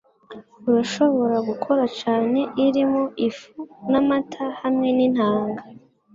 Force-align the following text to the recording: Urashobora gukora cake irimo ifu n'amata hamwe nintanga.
Urashobora 0.69 1.37
gukora 1.49 1.81
cake 1.97 2.41
irimo 2.65 3.03
ifu 3.27 3.55
n'amata 3.91 4.45
hamwe 4.61 4.87
nintanga. 4.97 5.61